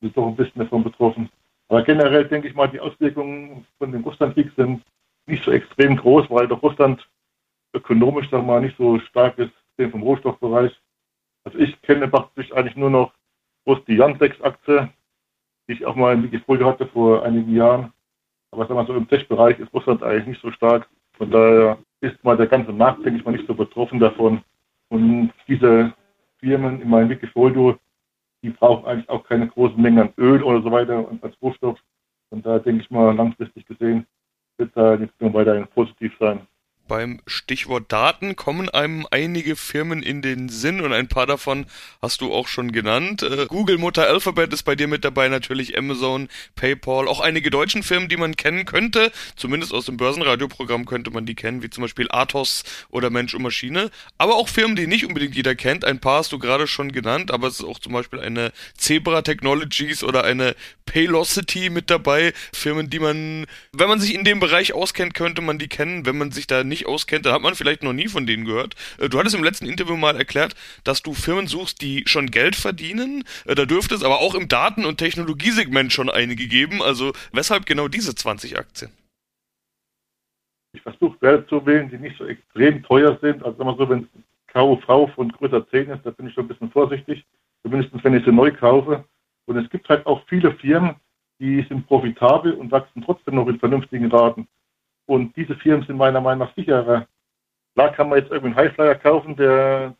Ist 0.00 0.16
doch 0.16 0.26
ein 0.26 0.36
bisschen 0.36 0.60
davon 0.60 0.82
betroffen. 0.82 1.28
Aber 1.68 1.82
generell 1.82 2.26
denke 2.26 2.48
ich 2.48 2.54
mal, 2.54 2.68
die 2.68 2.80
Auswirkungen 2.80 3.66
von 3.78 3.92
dem 3.92 4.02
Russlandkrieg 4.02 4.50
sind 4.56 4.82
nicht 5.26 5.44
so 5.44 5.52
extrem 5.52 5.96
groß, 5.96 6.30
weil 6.30 6.48
doch 6.48 6.62
Russland 6.62 7.06
ökonomisch, 7.74 8.32
wir 8.32 8.42
mal, 8.42 8.60
nicht 8.60 8.76
so 8.76 8.98
stark 9.00 9.38
ist 9.38 9.52
vom 9.90 10.02
Rohstoffbereich. 10.02 10.78
Also 11.44 11.58
ich 11.58 11.80
kenne 11.80 12.06
praktisch 12.08 12.52
eigentlich 12.52 12.76
nur 12.76 12.90
noch 12.90 13.14
bloß 13.64 13.82
die 13.86 13.96
Yandex-Aktie, 13.96 14.90
die 15.68 15.72
ich 15.72 15.86
auch 15.86 15.94
mal 15.94 16.12
in 16.14 16.22
Wikifolio 16.22 16.66
hatte 16.66 16.86
vor 16.86 17.22
einigen 17.22 17.54
Jahren. 17.54 17.92
Aber 18.50 18.68
wir 18.68 18.74
mal 18.74 18.86
so, 18.86 18.94
im 18.94 19.08
Tech-Bereich 19.08 19.58
ist 19.58 19.72
Russland 19.72 20.02
eigentlich 20.02 20.26
nicht 20.26 20.42
so 20.42 20.50
stark. 20.50 20.86
Von 21.20 21.30
daher 21.30 21.76
ist 22.00 22.24
mal 22.24 22.38
der 22.38 22.46
ganze 22.46 22.72
Markt, 22.72 23.04
denke 23.04 23.18
ich 23.18 23.24
mal, 23.26 23.32
nicht 23.32 23.46
so 23.46 23.54
betroffen 23.54 24.00
davon. 24.00 24.40
Und 24.88 25.32
diese 25.46 25.92
Firmen 26.38 26.80
in 26.80 26.88
meinem 26.88 27.10
Wikifolio, 27.10 27.78
die 28.42 28.48
brauchen 28.48 28.86
eigentlich 28.86 29.10
auch 29.10 29.22
keine 29.24 29.46
großen 29.46 29.78
Mengen 29.78 29.98
an 29.98 30.12
Öl 30.16 30.42
oder 30.42 30.62
so 30.62 30.72
weiter 30.72 31.06
als 31.20 31.36
Rohstoff. 31.42 31.78
Und 32.30 32.46
da 32.46 32.58
denke 32.58 32.82
ich 32.82 32.90
mal, 32.90 33.14
langfristig 33.14 33.66
gesehen 33.66 34.06
wird 34.56 34.74
da 34.74 34.96
die 34.96 35.02
Entwicklung 35.02 35.34
weiterhin 35.34 35.66
positiv 35.66 36.16
sein. 36.18 36.46
Beim 36.90 37.20
Stichwort 37.24 37.92
Daten 37.92 38.34
kommen 38.34 38.68
einem 38.68 39.06
einige 39.12 39.54
Firmen 39.54 40.02
in 40.02 40.22
den 40.22 40.48
Sinn 40.48 40.80
und 40.80 40.92
ein 40.92 41.06
paar 41.06 41.24
davon 41.24 41.66
hast 42.02 42.20
du 42.20 42.34
auch 42.34 42.48
schon 42.48 42.72
genannt. 42.72 43.22
Äh, 43.22 43.46
Google 43.46 43.78
Mutter 43.78 44.08
Alphabet 44.08 44.52
ist 44.52 44.64
bei 44.64 44.74
dir 44.74 44.88
mit 44.88 45.04
dabei, 45.04 45.28
natürlich 45.28 45.78
Amazon, 45.78 46.28
PayPal, 46.56 47.06
auch 47.06 47.20
einige 47.20 47.48
deutschen 47.50 47.84
Firmen, 47.84 48.08
die 48.08 48.16
man 48.16 48.34
kennen 48.34 48.64
könnte. 48.64 49.12
Zumindest 49.36 49.72
aus 49.72 49.86
dem 49.86 49.98
Börsenradioprogramm 49.98 50.84
könnte 50.84 51.12
man 51.12 51.26
die 51.26 51.36
kennen, 51.36 51.62
wie 51.62 51.70
zum 51.70 51.82
Beispiel 51.82 52.08
Athos 52.10 52.64
oder 52.88 53.08
Mensch 53.08 53.34
und 53.34 53.42
Maschine. 53.42 53.92
Aber 54.18 54.34
auch 54.34 54.48
Firmen, 54.48 54.74
die 54.74 54.88
nicht 54.88 55.06
unbedingt 55.06 55.36
jeder 55.36 55.54
kennt. 55.54 55.84
Ein 55.84 56.00
paar 56.00 56.18
hast 56.18 56.32
du 56.32 56.40
gerade 56.40 56.66
schon 56.66 56.90
genannt, 56.90 57.30
aber 57.30 57.46
es 57.46 57.60
ist 57.60 57.66
auch 57.66 57.78
zum 57.78 57.92
Beispiel 57.92 58.18
eine 58.18 58.50
Zebra 58.76 59.22
Technologies 59.22 60.02
oder 60.02 60.24
eine 60.24 60.56
Paylocity 60.86 61.70
mit 61.70 61.88
dabei. 61.88 62.32
Firmen, 62.52 62.90
die 62.90 62.98
man, 62.98 63.46
wenn 63.72 63.88
man 63.88 64.00
sich 64.00 64.12
in 64.12 64.24
dem 64.24 64.40
Bereich 64.40 64.72
auskennt, 64.72 65.14
könnte 65.14 65.40
man 65.40 65.60
die 65.60 65.68
kennen. 65.68 66.04
Wenn 66.04 66.18
man 66.18 66.32
sich 66.32 66.48
da 66.48 66.64
nicht 66.64 66.79
auskennt, 66.86 67.26
dann 67.26 67.32
hat 67.32 67.42
man 67.42 67.54
vielleicht 67.54 67.82
noch 67.82 67.92
nie 67.92 68.08
von 68.08 68.26
denen 68.26 68.44
gehört. 68.44 68.74
Äh, 68.98 69.08
du 69.08 69.18
hattest 69.18 69.34
im 69.34 69.44
letzten 69.44 69.66
Interview 69.66 69.96
mal 69.96 70.16
erklärt, 70.16 70.54
dass 70.84 71.02
du 71.02 71.14
Firmen 71.14 71.46
suchst, 71.46 71.80
die 71.82 72.04
schon 72.06 72.30
Geld 72.30 72.56
verdienen. 72.56 73.24
Äh, 73.46 73.54
da 73.54 73.64
dürfte 73.64 73.94
es 73.94 74.04
aber 74.04 74.20
auch 74.20 74.34
im 74.34 74.48
Daten- 74.48 74.84
und 74.84 74.98
Technologiesegment 74.98 75.92
schon 75.92 76.10
einige 76.10 76.46
geben. 76.46 76.82
Also 76.82 77.12
weshalb 77.32 77.66
genau 77.66 77.88
diese 77.88 78.14
20 78.14 78.58
Aktien? 78.58 78.90
Ich 80.72 80.82
versuche 80.82 81.20
Werte 81.20 81.46
zu 81.48 81.66
wählen, 81.66 81.90
die 81.90 81.98
nicht 81.98 82.16
so 82.16 82.24
extrem 82.26 82.82
teuer 82.82 83.18
sind. 83.20 83.44
Also 83.44 83.58
wir 83.58 83.76
so, 83.76 83.88
wenn 83.88 84.08
KUV 84.52 85.12
von 85.14 85.32
größer 85.32 85.68
10 85.68 85.90
ist, 85.90 86.06
da 86.06 86.10
bin 86.10 86.28
ich 86.28 86.34
schon 86.34 86.44
ein 86.44 86.48
bisschen 86.48 86.70
vorsichtig. 86.70 87.24
Zumindest 87.62 87.92
wenn 88.04 88.14
ich 88.14 88.24
sie 88.24 88.32
neu 88.32 88.52
kaufe. 88.52 89.04
Und 89.46 89.56
es 89.56 89.68
gibt 89.70 89.88
halt 89.88 90.06
auch 90.06 90.22
viele 90.28 90.52
Firmen, 90.54 90.94
die 91.40 91.64
sind 91.68 91.86
profitabel 91.86 92.52
und 92.52 92.70
wachsen 92.70 93.02
trotzdem 93.02 93.34
noch 93.34 93.48
in 93.48 93.58
vernünftigen 93.58 94.10
Raten. 94.10 94.46
Und 95.10 95.36
diese 95.36 95.56
Firmen 95.56 95.84
sind 95.84 95.96
meiner 95.96 96.20
Meinung 96.20 96.46
nach 96.46 96.54
sicherer. 96.54 97.04
Klar 97.74 97.90
kann 97.94 98.08
man 98.08 98.20
jetzt 98.20 98.30
irgendwie 98.30 98.54
einen 98.54 98.68
Highflyer 98.68 98.94
kaufen, 98.94 99.34
der 99.34 99.92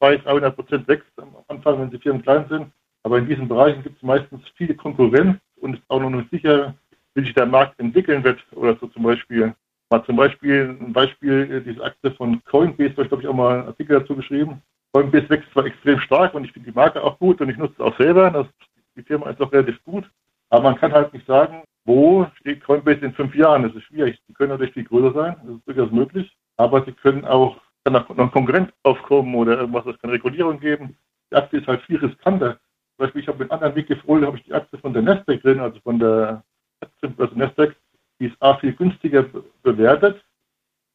200, 0.00 0.26
300 0.26 0.56
Prozent 0.56 0.88
wächst 0.88 1.12
am 1.18 1.36
Anfang, 1.46 1.80
wenn 1.80 1.90
die 1.90 2.00
Firmen 2.00 2.20
klein 2.20 2.46
sind. 2.48 2.72
Aber 3.04 3.18
in 3.18 3.28
diesen 3.28 3.46
Bereichen 3.46 3.84
gibt 3.84 3.98
es 3.98 4.02
meistens 4.02 4.42
viele 4.56 4.74
Konkurrenz 4.74 5.38
und 5.60 5.74
ist 5.74 5.84
auch 5.86 6.00
noch 6.00 6.10
nicht 6.10 6.30
sicher, 6.30 6.74
wie 7.14 7.22
sich 7.22 7.32
der 7.34 7.46
Markt 7.46 7.78
entwickeln 7.78 8.24
wird. 8.24 8.40
Oder 8.56 8.76
so 8.80 8.88
zum 8.88 9.04
Beispiel. 9.04 9.54
Mal 9.88 10.04
zum 10.04 10.16
Beispiel 10.16 10.76
ein 10.80 10.92
Beispiel, 10.92 11.48
äh, 11.48 11.60
diese 11.60 11.84
Aktie 11.84 12.10
von 12.10 12.42
Coinbase, 12.46 12.94
da 12.96 13.04
habe 13.04 13.14
ich 13.14 13.22
ich 13.22 13.28
auch 13.28 13.34
mal 13.34 13.60
einen 13.60 13.68
Artikel 13.68 14.00
dazu 14.00 14.16
geschrieben. 14.16 14.60
Coinbase 14.92 15.30
wächst 15.30 15.52
zwar 15.52 15.66
extrem 15.66 16.00
stark 16.00 16.34
und 16.34 16.42
ich 16.42 16.50
finde 16.50 16.72
die 16.72 16.74
Marke 16.74 17.00
auch 17.04 17.20
gut 17.20 17.40
und 17.40 17.50
ich 17.50 17.56
nutze 17.56 17.74
es 17.74 17.80
auch 17.80 17.96
selber. 17.98 18.32
Das, 18.32 18.48
die 18.96 19.04
Firma 19.04 19.30
ist 19.30 19.40
auch 19.40 19.52
relativ 19.52 19.80
gut. 19.84 20.10
Aber 20.50 20.64
man 20.64 20.76
kann 20.76 20.92
halt 20.92 21.12
nicht 21.12 21.26
sagen, 21.28 21.62
wo 21.86 22.26
steht 22.40 22.62
Coinbase 22.64 23.04
in 23.04 23.14
fünf 23.14 23.34
Jahren? 23.34 23.62
Das 23.62 23.74
ist 23.74 23.84
schwierig. 23.84 24.20
Die 24.28 24.34
können 24.34 24.50
natürlich 24.50 24.74
viel 24.74 24.84
größer 24.84 25.12
sein, 25.14 25.36
das 25.44 25.56
ist 25.56 25.66
durchaus 25.66 25.90
möglich. 25.92 26.36
Aber 26.56 26.84
sie 26.84 26.92
können 26.92 27.24
auch 27.24 27.56
noch 27.88 28.10
ein 28.10 28.30
Konkurrent 28.32 28.72
aufkommen 28.82 29.34
oder 29.34 29.58
irgendwas, 29.58 29.86
es 29.86 29.98
kann 30.00 30.10
Regulierung 30.10 30.58
geben. 30.58 30.96
Die 31.30 31.36
Aktie 31.36 31.60
ist 31.60 31.68
halt 31.68 31.82
viel 31.82 31.98
riskanter. 31.98 32.58
Zum 32.96 33.04
Beispiel, 33.04 33.22
ich 33.22 33.28
habe 33.28 33.38
mit 33.38 33.50
anderen 33.50 33.74
Weg 33.76 33.86
gefroren, 33.86 34.26
habe 34.26 34.38
ich 34.38 34.44
die 34.44 34.54
Aktie 34.54 34.78
von 34.78 34.92
der 34.92 35.02
Nasdaq 35.02 35.42
drin, 35.42 35.60
also 35.60 35.78
von 35.80 35.98
der 35.98 36.42
Aktienbörse 36.80 37.38
Nasdaq, 37.38 37.76
die 38.18 38.26
ist 38.26 38.42
A 38.42 38.56
viel 38.56 38.72
günstiger 38.72 39.24
bewertet 39.62 40.24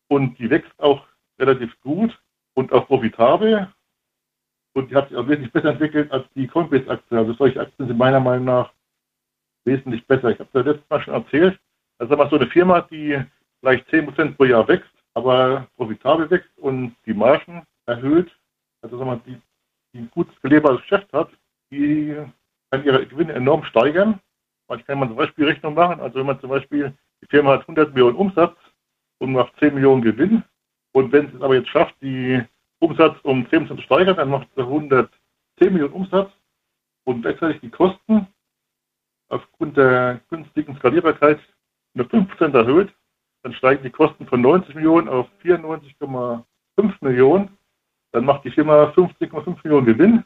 und 0.10 0.38
die 0.40 0.50
wächst 0.50 0.78
auch 0.80 1.06
relativ 1.40 1.80
gut 1.82 2.18
und 2.56 2.74
auch 2.74 2.88
profitabel 2.88 3.68
und 4.74 4.90
die 4.90 4.96
hat 4.96 5.10
sich 5.10 5.18
auch 5.18 5.28
wesentlich 5.28 5.54
besser 5.54 5.70
entwickelt 5.70 6.12
als 6.12 6.26
die 6.36 6.48
Coinbase-Aktie. 6.48 7.18
Also 7.18 7.34
solche 7.34 7.60
Aktien 7.60 7.88
sind 7.88 7.98
meiner 7.98 8.20
Meinung 8.20 8.46
nach 8.46 8.72
wesentlich 9.66 10.06
besser. 10.08 10.30
Ich 10.30 10.40
habe 10.40 10.50
das 10.54 10.66
letztes 10.66 10.90
Mal 10.90 11.02
schon 11.02 11.14
erzählt. 11.14 11.60
Also 12.00 12.16
mal 12.16 12.30
so 12.30 12.38
eine 12.38 12.48
Firma, 12.48 12.82
die 12.82 13.22
vielleicht 13.60 13.88
10% 13.90 14.36
pro 14.36 14.46
Jahr 14.46 14.68
wächst, 14.68 14.92
aber 15.14 15.68
profitabel 15.78 16.30
wächst 16.30 16.58
und 16.58 16.96
die 17.06 17.14
Margen 17.14 17.64
erhöht, 17.86 18.32
also 18.82 18.98
sagen 18.98 19.12
wir, 19.12 19.22
die, 19.26 19.42
die 19.94 20.00
ein 20.00 20.12
gutes 20.12 20.40
gelebbares 20.42 20.82
Geschäft 20.82 21.12
hat, 21.14 21.30
die 21.72 22.18
kann 22.72 22.84
ihre 22.84 23.06
Gewinne 23.06 23.34
enorm 23.34 23.64
steigern. 23.66 24.20
Man 24.68 24.84
kann 24.86 25.00
man 25.00 25.10
zum 25.10 25.18
Beispiel 25.18 25.46
Rechnung 25.46 25.74
machen. 25.74 26.00
Also 26.00 26.20
wenn 26.20 26.26
man 26.26 26.40
zum 26.40 26.50
Beispiel, 26.50 26.94
die 27.22 27.28
Firma 27.28 27.54
hat 27.54 27.62
100 27.62 27.94
Millionen 27.94 28.16
Umsatz 28.16 28.56
und 29.20 29.34
macht 29.34 29.54
10 29.60 29.76
Millionen 29.76 30.02
Gewinn. 30.02 30.44
Und 30.94 31.12
wenn 31.12 31.28
es 31.28 31.42
aber 31.42 31.56
jetzt 31.56 31.70
schafft, 31.70 31.96
die 32.02 32.42
Umsatz 32.80 33.18
um 33.24 33.46
10% 33.46 33.68
zu 33.68 33.82
steigern, 33.82 34.16
dann 34.18 34.30
macht 34.30 34.48
er 34.56 34.64
110 34.64 35.10
Millionen 35.60 35.94
Umsatz 35.94 36.32
und 37.04 37.22
gleichzeitig 37.22 37.62
die 37.62 37.70
Kosten 37.70 38.28
aufgrund 39.32 39.78
der 39.78 40.20
günstigen 40.30 40.76
Skalierbarkeit 40.76 41.40
nur 41.94 42.06
5% 42.08 42.54
erhöht, 42.54 42.94
dann 43.44 43.54
steigen 43.54 43.84
die 43.84 43.90
Kosten 43.90 44.28
von 44.28 44.42
90 44.42 44.76
Millionen 44.76 45.08
auf 45.08 45.28
94,5 45.44 46.44
Millionen, 47.02 47.58
dann 48.12 48.26
macht 48.26 48.44
die 48.44 48.52
Firma 48.52 48.92
50,5 48.96 49.58
Millionen 49.64 49.86
Gewinn. 49.86 50.26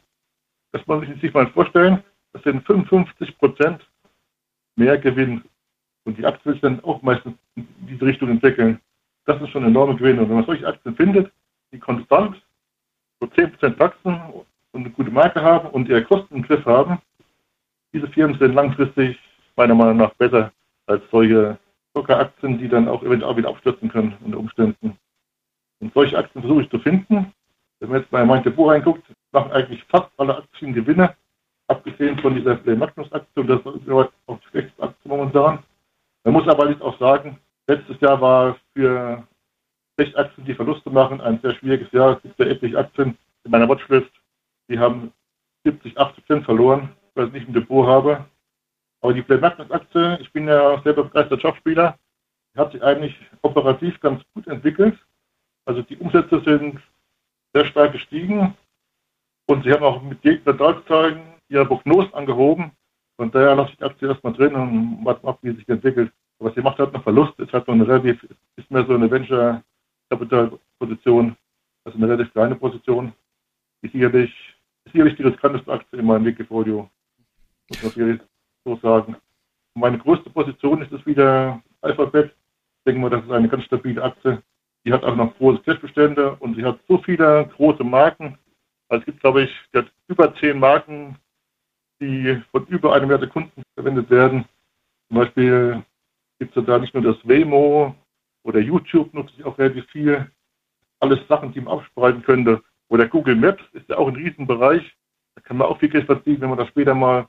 Das 0.72 0.86
muss 0.88 1.08
man 1.08 1.20
sich 1.20 1.34
mal 1.34 1.48
vorstellen, 1.52 2.04
das 2.34 2.44
sind 2.44 2.66
55% 2.68 3.80
mehr 4.76 4.98
Gewinn. 4.98 5.44
Und 6.04 6.18
die 6.18 6.26
Aktie 6.26 6.52
wird 6.52 6.64
dann 6.64 6.84
auch 6.84 7.02
meistens 7.02 7.36
in 7.56 7.68
diese 7.88 8.06
Richtung 8.06 8.30
entwickeln. 8.30 8.80
Das 9.26 9.42
ist 9.42 9.50
schon 9.50 9.64
ein 9.64 9.70
enormer 9.70 9.96
Gewinn. 9.96 10.20
Und 10.20 10.30
wenn 10.30 10.36
man 10.36 10.46
solche 10.46 10.68
Aktien 10.68 10.96
findet, 10.96 11.32
die 11.72 11.80
konstant 11.80 12.42
so 13.20 13.28
10% 13.28 13.80
wachsen 13.80 14.20
und 14.72 14.82
eine 14.82 14.90
gute 14.90 15.10
Marke 15.10 15.42
haben 15.42 15.70
und 15.70 15.88
ihre 15.88 16.04
Kosten 16.04 16.36
im 16.36 16.44
Griff 16.44 16.66
haben, 16.66 17.00
diese 17.96 18.08
Firmen 18.10 18.38
sind 18.38 18.54
langfristig 18.54 19.18
meiner 19.56 19.74
Meinung 19.74 19.98
nach 19.98 20.14
besser 20.16 20.52
als 20.86 21.02
solche 21.12 21.58
Aktien, 21.96 22.58
die 22.58 22.68
dann 22.68 22.90
auch 22.90 23.02
eventuell 23.04 23.38
wieder 23.38 23.50
abstürzen 23.50 23.90
können 23.90 24.18
unter 24.24 24.38
Umständen. 24.38 24.98
Und 25.80 25.94
solche 25.94 26.18
Aktien 26.18 26.42
versuche 26.42 26.64
ich 26.64 26.70
zu 26.70 26.80
finden. 26.80 27.32
Wenn 27.80 27.90
man 27.90 28.02
jetzt 28.02 28.12
bei 28.12 28.26
mein 28.26 28.44
Depot 28.44 28.70
reinguckt, 28.70 29.04
machen 29.32 29.52
eigentlich 29.54 29.82
fast 29.86 30.10
alle 30.18 30.38
Aktien 30.38 30.74
Gewinne, 30.74 31.16
abgesehen 31.68 32.20
von 32.20 32.36
dieser 32.36 32.56
Play 32.58 32.76
Magnus 32.76 33.12
Aktie 33.14 33.42
und 33.42 33.48
das 33.48 33.60
ist 33.60 33.90
auch 33.90 34.40
die 34.40 34.50
schlechteste 34.50 34.84
Aktie 34.84 35.10
momentan. 35.10 35.60
Man 36.26 36.34
muss 36.34 36.48
aber 36.50 36.66
nicht 36.66 36.82
auch 36.82 37.00
sagen, 37.00 37.38
letztes 37.68 38.00
Jahr 38.02 38.20
war 38.20 38.58
für 38.74 39.26
Aktien, 39.98 40.46
die 40.46 40.54
Verluste 40.54 40.90
machen, 40.90 41.22
ein 41.22 41.40
sehr 41.42 41.54
schwieriges 41.56 41.90
Jahr. 41.94 42.18
Es 42.18 42.22
gibt 42.24 42.40
ja 42.40 42.46
etliche 42.48 42.78
Aktien 42.78 43.18
in 43.46 43.52
meiner 43.52 43.70
Watchlist, 43.70 44.12
die 44.68 44.78
haben 44.78 45.14
70, 45.64 45.98
80 45.98 46.26
Cent 46.26 46.46
verloren, 46.46 46.90
weil 47.16 47.28
ich 47.28 47.34
nicht 47.34 47.48
im 47.48 47.54
Depot 47.54 47.88
habe. 47.88 48.26
Aber 49.02 49.14
die 49.14 49.22
Play 49.22 49.38
Magnus 49.38 49.72
Aktie, 49.72 50.20
ich 50.22 50.32
bin 50.32 50.48
ja 50.48 50.82
selber 50.84 51.04
begeisterter 51.04 51.42
Schachspieler, 51.42 51.98
hat 52.56 52.72
sich 52.72 52.84
eigentlich 52.84 53.16
operativ 53.42 54.00
ganz 54.00 54.24
gut 54.34 54.48
entwickelt. 54.48 54.98
Also 55.66 55.82
die 55.82 55.98
Umsätze 55.98 56.42
sind 56.46 56.80
sehr 57.54 57.66
stark 57.66 57.94
gestiegen 57.94 58.56
und 59.48 59.64
sie 59.64 59.72
haben 59.72 59.84
auch 59.84 60.02
mit 60.02 60.22
Quartalszahlen 60.22 61.22
ihre 61.50 61.66
Prognosen 61.66 62.14
angehoben. 62.14 62.72
Von 63.18 63.32
daher 63.32 63.56
lasse 63.56 63.72
ich 63.72 63.78
die 63.78 63.84
Aktie 63.84 64.08
erstmal 64.08 64.34
drin 64.34 64.56
und 64.56 65.06
warte 65.06 65.28
ab, 65.28 65.40
wie 65.42 65.52
sie 65.52 65.58
sich 65.58 65.70
entwickelt. 65.70 66.12
Aber 66.40 66.52
sie 66.52 66.62
macht 66.62 66.80
halt 66.80 66.94
noch 66.94 67.04
Verlust, 67.04 67.38
ist 67.40 67.54
halt 67.54 67.68
noch 67.68 67.76
eine 67.76 67.88
relativ, 67.88 68.22
ist 68.58 68.72
mehr 68.72 68.86
so 68.86 68.94
eine 68.94 69.10
Venture 69.10 69.64
Capital 70.10 70.60
Position, 70.80 71.36
also 71.86 71.98
eine 71.98 72.10
relativ 72.10 72.34
kleine 72.34 72.56
Position, 72.56 73.14
die 73.82 73.88
sicherlich, 73.88 74.34
sicherlich 74.86 75.16
die 75.16 75.24
riskanteste 75.24 75.72
Aktie 75.72 76.00
in 76.00 76.06
meinem 76.06 76.26
Wikifolio. 76.26 76.90
Muss 77.70 77.84
man 77.84 77.92
sicherlich 77.92 78.22
so 78.64 78.76
sagen. 78.78 79.16
Meine 79.76 79.98
größte 79.98 80.30
Position 80.30 80.82
ist 80.82 80.92
es 80.92 81.06
wieder 81.06 81.62
Alphabet. 81.82 82.28
Ich 82.28 82.84
denke 82.86 83.02
mal, 83.02 83.10
das 83.10 83.24
ist 83.24 83.32
eine 83.32 83.50
ganz 83.50 83.64
stabile 83.64 84.04
Aktie. 84.04 84.42
Die 84.86 84.94
hat 84.94 85.04
auch 85.04 85.16
noch 85.16 85.36
große 85.38 85.62
Cashbestände 85.64 86.36
und 86.36 86.56
sie 86.56 86.64
hat 86.64 86.80
so 86.88 87.00
viele 87.00 87.50
große 87.56 87.84
Marken. 87.84 88.38
Also 88.88 89.02
es 89.02 89.06
gibt, 89.06 89.20
glaube 89.22 89.44
ich, 89.44 89.52
über 90.08 90.36
zehn 90.36 90.60
Marken, 90.60 91.18
die 92.00 92.42
von 92.52 92.68
über 92.68 92.94
eine 92.94 93.08
Milliarde 93.08 93.28
Kunden 93.28 93.64
verwendet 93.74 94.10
werden. 94.10 94.46
Zum 95.08 95.18
Beispiel 95.18 95.84
gibt 96.40 96.56
es 96.56 96.66
da 96.66 96.78
nicht 96.78 96.94
nur 96.94 97.04
das 97.04 97.18
Waymo 97.28 97.96
oder 98.44 98.60
YouTube 98.60 99.14
nutze 99.14 99.34
ich 99.38 99.44
auch 99.44 99.58
relativ 99.58 99.86
viel. 99.88 100.30
Alles 101.00 101.20
Sachen, 101.28 101.52
die 101.52 101.62
man 101.62 101.80
abspreiten 101.80 102.22
könnte. 102.22 102.62
Oder 102.90 103.08
Google 103.08 103.36
Maps 103.36 103.64
ist 103.74 103.90
ja 103.90 103.98
auch 103.98 104.08
ein 104.08 104.16
Riesenbereich. 104.16 104.96
Da 105.34 105.42
kann 105.42 105.58
man 105.58 105.68
auch 105.68 105.80
viel 105.80 105.90
Geld 105.90 106.06
verdienen, 106.06 106.42
wenn 106.42 106.50
man 106.50 106.60
das 106.60 106.68
später 106.70 106.94
mal, 106.94 107.26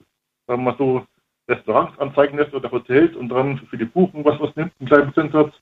sagen 0.46 0.64
wir 0.64 0.72
mal 0.72 0.78
so, 0.78 1.06
Restaurants 1.48 1.98
anzeigen 1.98 2.38
lässt 2.38 2.54
oder 2.54 2.70
Hotels 2.70 3.14
und 3.14 3.28
dann 3.28 3.58
für 3.68 3.78
die 3.78 3.84
Buchung 3.84 4.24
was 4.24 4.40
was 4.40 4.54
nimmt, 4.56 4.72
einen 4.80 4.88
kleinen 4.88 5.12
Prozentsatz. 5.12 5.54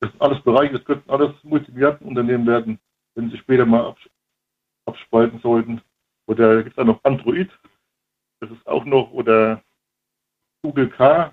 Das 0.00 0.10
sind 0.10 0.22
alles 0.22 0.40
Bereiche, 0.42 0.74
das 0.74 0.84
könnten 0.84 1.10
alles 1.10 1.32
Multimilliardenunternehmen 1.42 2.46
werden, 2.46 2.78
wenn 3.14 3.30
sie 3.30 3.38
später 3.38 3.66
mal 3.66 3.94
abspalten 4.86 5.40
sollten. 5.40 5.80
Oder 6.26 6.58
gibt 6.58 6.70
es 6.70 6.76
da 6.76 6.84
noch 6.84 7.02
Android, 7.04 7.50
das 8.40 8.50
ist 8.50 8.66
auch 8.66 8.84
noch, 8.84 9.10
oder 9.12 9.62
Google 10.62 10.88
Car, 10.88 11.32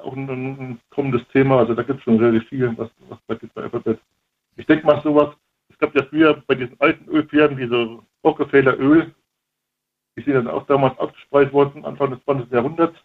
auch 0.00 0.14
ein, 0.14 0.28
ein 0.28 0.80
kommendes 0.90 1.26
Thema. 1.28 1.58
Also 1.58 1.74
da 1.74 1.82
gibt 1.82 1.98
es 1.98 2.04
schon 2.04 2.18
relativ 2.18 2.48
viel, 2.48 2.76
was, 2.76 2.90
was 3.08 3.18
da 3.26 3.34
gibt 3.34 3.54
bei 3.54 3.62
Alphabet. 3.62 4.00
Ich 4.56 4.66
denke 4.66 4.86
mal 4.86 5.00
sowas, 5.02 5.34
es 5.68 5.78
gab 5.78 5.94
ja 5.94 6.04
früher 6.04 6.42
bei 6.46 6.54
diesen 6.54 6.78
alten 6.80 7.08
Ölfirmen 7.08 7.58
diese 7.58 7.98
Rockefeller 8.24 8.78
Öl, 8.78 9.14
die 10.16 10.22
sind 10.22 10.34
dann 10.34 10.48
auch 10.48 10.66
damals 10.66 10.98
abgespeist 10.98 11.52
worden, 11.52 11.84
Anfang 11.84 12.10
des 12.10 12.22
20. 12.24 12.50
Jahrhunderts. 12.52 12.98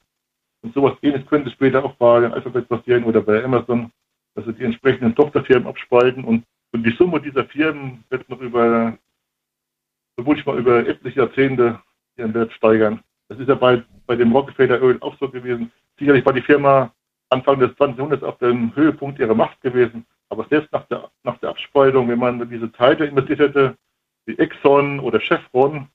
Und 0.61 0.73
sowas 0.73 0.93
ähnliches 1.01 1.27
könnte 1.27 1.49
später 1.51 1.83
auch 1.83 1.95
bei 1.95 2.29
Alphabet 2.29 2.67
passieren 2.67 3.05
oder 3.05 3.21
bei 3.21 3.43
Amazon, 3.43 3.91
dass 4.35 4.45
sie 4.45 4.53
die 4.53 4.65
entsprechenden 4.65 5.15
Tochterfirmen 5.15 5.67
abspalten 5.67 6.23
und, 6.23 6.43
und 6.71 6.83
die 6.83 6.91
Summe 6.91 7.21
dieser 7.21 7.45
Firmen 7.45 8.03
wird 8.09 8.27
noch 8.29 8.41
über, 8.41 8.97
vermutlich 10.15 10.45
mal 10.45 10.59
über 10.59 10.85
etliche 10.85 11.21
Jahrzehnte 11.21 11.79
ihren 12.17 12.33
Wert 12.33 12.51
steigern. 12.53 13.01
Das 13.29 13.39
ist 13.39 13.47
ja 13.47 13.55
bei, 13.55 13.83
bei 14.05 14.15
dem 14.15 14.31
Rockefeller 14.31 14.81
Öl 14.81 14.97
auch 15.01 15.17
so 15.19 15.29
gewesen. 15.29 15.71
Sicherlich 15.97 16.25
war 16.25 16.33
die 16.33 16.41
Firma 16.41 16.93
Anfang 17.29 17.59
des 17.59 17.75
20. 17.75 17.97
Jahrhunderts 17.97 18.23
auf 18.23 18.37
dem 18.39 18.75
Höhepunkt 18.75 19.19
ihrer 19.19 19.35
Macht 19.35 19.61
gewesen. 19.61 20.05
Aber 20.29 20.45
selbst 20.49 20.71
nach 20.71 20.85
der, 20.87 21.09
nach 21.23 21.37
der 21.37 21.49
Abspaltung, 21.49 22.09
wenn 22.09 22.19
man 22.19 22.49
diese 22.49 22.71
Teile 22.71 23.05
investiert 23.05 23.39
hätte, 23.39 23.77
wie 24.25 24.37
Exxon 24.37 24.99
oder 24.99 25.19
Chevron, 25.19 25.87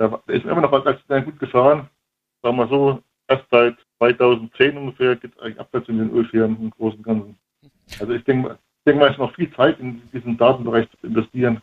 da 0.00 0.22
ist 0.28 0.46
immer 0.46 0.62
noch 0.62 0.72
als 0.72 1.26
gut 1.26 1.38
gefahren. 1.38 1.88
Sagen 2.42 2.56
wir 2.56 2.68
so, 2.68 3.02
erst 3.28 3.44
seit 3.50 3.76
2010 3.98 4.78
ungefähr 4.78 5.14
gibt 5.14 5.36
es 5.36 5.42
eigentlich 5.42 5.60
abwärts 5.60 5.88
in 5.90 5.98
den 5.98 6.10
Ölfirmen 6.10 6.58
im 6.58 6.70
Großen 6.70 6.98
und 6.98 7.04
Ganzen. 7.04 7.38
Also 8.00 8.14
ich 8.14 8.24
denke, 8.24 8.52
ich 8.52 8.84
denke 8.86 9.00
mal, 9.00 9.06
es 9.08 9.12
ist 9.12 9.18
noch 9.18 9.34
viel 9.34 9.52
Zeit 9.54 9.78
in 9.78 10.00
diesen 10.10 10.38
Datenbereich 10.38 10.88
zu 10.90 11.06
investieren. 11.06 11.60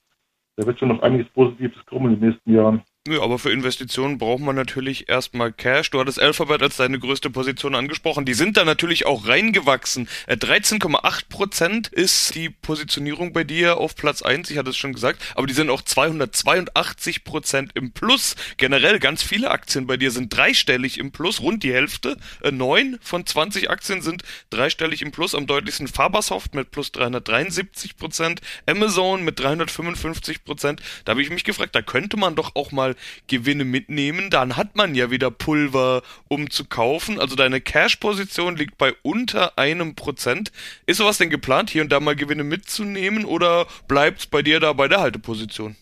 Da 0.56 0.67
wird 0.67 0.77
schon 0.77 0.89
noch 0.89 1.01
einiges 1.01 1.27
Positives 1.29 1.84
kommen 1.88 2.13
in 2.13 2.20
den 2.20 2.29
nächsten 2.29 2.53
Jahren. 2.53 2.84
Ja, 3.10 3.22
aber 3.22 3.40
für 3.40 3.52
Investitionen 3.54 4.18
braucht 4.18 4.42
man 4.42 4.58
natürlich 4.58 5.08
erstmal 5.08 5.54
Cash. 5.54 5.92
Du 5.92 6.00
hattest 6.02 6.20
Alphabet 6.20 6.62
als 6.62 6.76
deine 6.76 7.00
größte 7.00 7.30
Position 7.30 7.74
angesprochen. 7.74 8.26
Die 8.26 8.34
sind 8.34 8.58
da 8.58 8.66
natürlich 8.66 9.06
auch 9.06 9.30
reingewachsen. 9.30 10.10
13,8 10.28 11.22
äh, 11.22 11.24
Prozent 11.30 11.88
ist 11.88 12.36
die 12.36 12.50
Positionierung 12.50 13.32
bei 13.32 13.46
dir 13.46 13.78
auf 13.78 13.96
Platz 13.96 14.24
1. 14.24 14.50
Ich 14.50 14.58
hatte 14.58 14.72
es 14.72 14.78
schon 14.78 14.92
gesagt. 14.92 15.22
Aber 15.36 15.48
die 15.48 15.54
sind 15.54 15.70
auch 15.70 15.82
282 15.82 17.24
Prozent 17.24 17.72
im 17.76 17.94
Plus. 17.94 18.36
Generell 18.58 19.00
ganz 19.00 19.24
viele 19.24 19.52
Aktien 19.52 19.88
bei 19.88 19.96
dir 19.96 20.12
sind 20.12 20.36
dreistellig 20.36 20.98
im 20.98 21.14
Plus. 21.14 21.40
Rund 21.40 21.64
die 21.64 21.72
Hälfte. 21.72 22.18
Äh, 22.42 22.52
neun 22.52 23.00
von 23.02 23.26
20 23.26 23.70
Aktien 23.70 24.02
sind 24.02 24.24
dreistellig 24.50 25.02
im 25.02 25.12
Plus. 25.12 25.34
Am 25.34 25.48
deutlichsten 25.48 25.88
Fabersoft 25.88 26.56
mit 26.56 26.72
plus 26.72 26.92
373 26.92 27.96
Prozent. 27.96 28.42
Amazon 28.66 29.24
mit 29.24 29.40
355 29.40 30.44
Prozent. 30.44 30.82
Da 31.06 31.12
habe 31.12 31.22
ich 31.22 31.30
mich 31.30 31.46
gefragt, 31.46 31.74
da 31.74 31.82
könnte 31.82 32.18
man 32.18 32.36
doch 32.36 32.54
auch 32.56 32.74
mal 32.74 32.97
Gewinne 33.27 33.66
mitnehmen, 33.66 34.30
dann 34.30 34.58
hat 34.58 34.75
man 34.75 34.96
ja 34.96 35.12
wieder 35.12 35.32
Pulver, 35.32 36.01
um 36.27 36.50
zu 36.50 36.66
kaufen. 36.66 37.20
Also 37.20 37.36
deine 37.36 37.62
Cash-Position 37.62 38.56
liegt 38.56 38.77
bei 38.77 38.94
unter 39.04 39.58
einem 39.58 39.96
Prozent. 39.96 40.51
Ist 40.86 40.98
sowas 40.98 41.18
denn 41.18 41.30
geplant, 41.30 41.70
hier 41.70 41.82
und 41.82 41.92
da 41.92 42.00
mal 42.00 42.16
Gewinne 42.16 42.44
mitzunehmen 42.44 43.25
oder 43.25 43.66
bleibt 43.88 44.20
es 44.20 44.27
bei 44.27 44.42
dir 44.42 44.60
da 44.60 44.74
bei 44.74 44.88
der 44.88 45.01
Halteposition? 45.01 45.75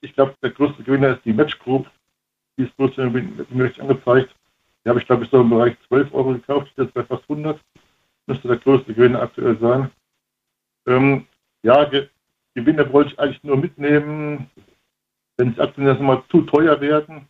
Ich 0.00 0.14
glaube, 0.14 0.34
der 0.42 0.50
größte 0.50 0.82
Gewinner 0.82 1.16
ist 1.16 1.24
die 1.24 1.32
Match 1.32 1.58
Group. 1.58 1.90
Die 2.58 2.64
ist 2.64 2.76
bloß 2.76 2.92
richtig 2.98 3.80
angezeigt. 3.80 4.34
Die 4.84 4.88
habe 4.90 5.00
ich, 5.00 5.06
glaube 5.06 5.24
ich, 5.24 5.30
so 5.30 5.40
im 5.40 5.50
Bereich 5.50 5.76
12 5.88 6.12
Euro 6.12 6.34
gekauft. 6.34 6.66
Die 6.66 6.82
ist 6.82 6.86
jetzt 6.86 6.94
bei 6.94 7.04
fast 7.04 7.22
100. 7.22 7.60
Müsste 8.26 8.48
der 8.48 8.58
größte 8.58 8.92
Gewinner 8.94 9.22
aktuell 9.22 9.58
sein. 9.58 9.90
Ähm, 10.86 11.26
ja, 11.62 11.90
Gewinne 12.54 12.92
wollte 12.92 13.12
ich 13.12 13.18
eigentlich 13.18 13.42
nur 13.42 13.56
mitnehmen, 13.56 14.50
wenn 15.36 15.54
die 15.54 15.60
Aktien 15.60 15.86
jetzt 15.86 16.00
mal 16.00 16.22
zu 16.30 16.42
teuer 16.42 16.80
werden 16.80 17.28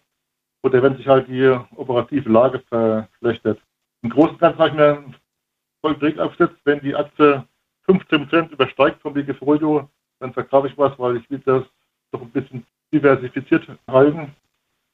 oder 0.62 0.82
wenn 0.82 0.96
sich 0.96 1.06
halt 1.06 1.28
die 1.28 1.58
operative 1.76 2.28
Lage 2.30 2.60
verschlechtert. 2.68 3.60
Im 4.02 4.10
Großen 4.10 4.32
und 4.32 4.40
Ganzen 4.40 4.58
habe 4.58 4.68
ich 4.70 4.74
mir 4.74 4.96
einen 4.96 5.16
Vollbrick 5.80 6.18
aufgesetzt, 6.18 6.56
wenn 6.64 6.80
die 6.80 6.94
Aktie 6.94 7.44
15% 7.86 8.50
übersteigt 8.50 9.00
vom 9.02 9.14
Wikifolio, 9.14 9.88
dann 10.20 10.32
verkaufe 10.32 10.68
ich 10.68 10.78
was, 10.78 10.98
weil 10.98 11.16
ich 11.16 11.30
will 11.30 11.42
das 11.44 11.64
doch 12.12 12.22
ein 12.22 12.30
bisschen 12.30 12.64
diversifiziert 12.92 13.66
halten. 13.88 14.34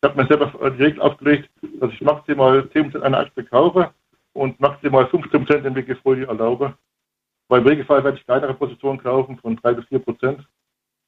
Ich 0.02 0.08
habe 0.08 0.20
mir 0.20 0.28
selber 0.28 0.70
die 0.70 0.82
Regel 0.82 1.00
aufgelegt, 1.02 1.50
dass 1.80 1.92
ich 1.92 2.00
maximal 2.00 2.60
10% 2.60 3.00
einer 3.02 3.18
Aktie 3.18 3.44
kaufe 3.44 3.92
und 4.32 4.58
maximal 4.58 5.04
15% 5.04 5.64
im 5.64 5.74
Wikifolio 5.74 6.26
erlaube. 6.26 6.74
Weil 7.48 7.60
im 7.60 7.66
Regelfall 7.66 8.02
werde 8.02 8.16
ich 8.16 8.24
kleinere 8.24 8.54
Positionen 8.54 8.98
kaufen 8.98 9.36
von 9.38 9.56
3 9.56 9.74
bis 9.74 9.84
4 9.86 9.98
Prozent 9.98 10.46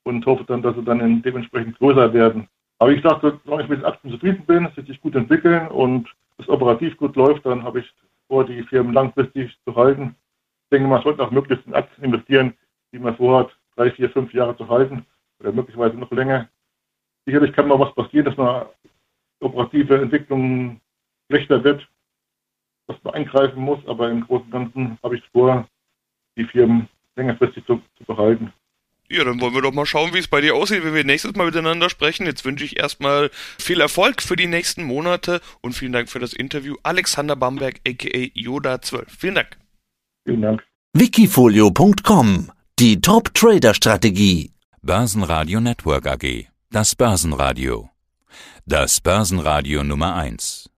und 0.04 0.24
hoffe 0.26 0.44
dann, 0.44 0.62
dass 0.62 0.74
sie 0.74 0.84
dann 0.84 1.22
dementsprechend 1.22 1.78
größer 1.78 2.12
werden. 2.12 2.48
Aber 2.78 2.90
ich 2.90 3.02
dachte, 3.02 3.40
solange 3.44 3.64
ich 3.64 3.68
mit 3.68 3.78
den 3.78 3.84
Aktien 3.86 4.12
zufrieden 4.12 4.44
bin, 4.46 4.68
sie 4.74 4.82
sich 4.82 5.00
gut 5.00 5.14
entwickeln 5.14 5.68
und 5.68 6.08
es 6.38 6.48
operativ 6.48 6.96
gut 6.96 7.14
läuft, 7.16 7.46
dann 7.46 7.62
habe 7.62 7.80
ich 7.80 7.94
vor, 8.26 8.44
die 8.44 8.62
Firmen 8.64 8.92
langfristig 8.92 9.56
zu 9.64 9.76
halten. 9.76 10.16
Ich 10.64 10.70
denke, 10.70 10.88
man 10.88 11.02
sollte 11.02 11.22
auch 11.22 11.30
möglichst 11.30 11.66
in 11.66 11.74
Aktien 11.74 12.04
investieren, 12.04 12.54
die 12.92 12.98
man 12.98 13.16
vorhat, 13.16 13.56
drei, 13.76 13.90
vier, 13.90 14.10
fünf 14.10 14.32
Jahre 14.34 14.56
zu 14.56 14.68
halten. 14.68 15.06
oder 15.38 15.52
möglicherweise 15.52 15.96
noch 15.96 16.10
länger. 16.12 16.48
Sicherlich 17.26 17.52
kann 17.52 17.68
mal 17.68 17.78
was 17.78 17.94
passieren, 17.94 18.26
dass 18.26 18.38
eine 18.38 18.66
operative 19.40 20.00
Entwicklung 20.00 20.80
schlechter 21.28 21.62
wird, 21.62 21.86
dass 22.86 22.96
man 23.04 23.14
eingreifen 23.14 23.60
muss, 23.60 23.84
aber 23.86 24.10
im 24.10 24.26
Großen 24.26 24.46
und 24.46 24.50
Ganzen 24.52 24.98
habe 25.02 25.16
ich 25.16 25.22
vor, 25.30 25.66
die 26.36 26.44
Firmen 26.44 26.88
längerfristig 27.16 27.64
zu, 27.66 27.80
zu 27.96 28.04
behalten. 28.04 28.52
Ja, 29.12 29.24
dann 29.24 29.42
wollen 29.42 29.54
wir 29.54 29.60
doch 29.60 29.74
mal 29.74 29.84
schauen, 29.84 30.14
wie 30.14 30.18
es 30.18 30.26
bei 30.26 30.40
dir 30.40 30.54
aussieht, 30.54 30.84
wenn 30.84 30.94
wir 30.94 31.04
nächstes 31.04 31.34
Mal 31.36 31.44
miteinander 31.44 31.90
sprechen. 31.90 32.24
Jetzt 32.24 32.46
wünsche 32.46 32.64
ich 32.64 32.78
erstmal 32.78 33.30
viel 33.58 33.82
Erfolg 33.82 34.22
für 34.22 34.36
die 34.36 34.46
nächsten 34.46 34.84
Monate 34.84 35.42
und 35.60 35.74
vielen 35.74 35.92
Dank 35.92 36.08
für 36.08 36.18
das 36.18 36.32
Interview. 36.32 36.76
Alexander 36.82 37.36
Bamberg, 37.36 37.80
aka 37.86 38.08
Yoda12. 38.08 39.04
Vielen 39.18 39.34
Dank. 39.34 39.58
Vielen 40.24 40.40
Dank. 40.40 40.62
Wikifolio.com 40.94 42.50
Die 42.78 43.02
Top-Trader-Strategie. 43.02 44.52
Börsenradio 44.80 45.60
Network 45.60 46.06
AG. 46.06 46.46
Das 46.70 46.94
Börsenradio. 46.94 47.90
Das 48.64 49.02
Börsenradio 49.02 49.84
Nummer 49.84 50.16
1. 50.16 50.70